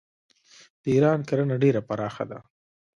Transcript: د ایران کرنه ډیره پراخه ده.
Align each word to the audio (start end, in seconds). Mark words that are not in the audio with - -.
د 0.81 0.83
ایران 0.95 1.19
کرنه 1.29 1.55
ډیره 1.63 1.81
پراخه 1.87 2.23
ده. 2.31 2.39